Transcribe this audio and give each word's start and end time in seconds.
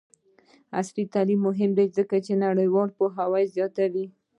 عصري 0.79 1.03
تعلیم 1.13 1.39
مهم 1.47 1.71
دی 1.77 1.85
ځکه 1.97 2.15
چې 2.25 2.41
نړیوال 2.45 2.89
پوهاوی 2.97 3.43
زیاتوي. 3.55 4.05